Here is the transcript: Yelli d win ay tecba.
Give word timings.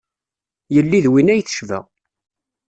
Yelli 0.73 0.99
d 1.05 1.07
win 1.11 1.31
ay 1.33 1.41
tecba. 1.43 1.79